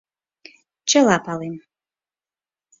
[0.89, 1.55] Чыла палем.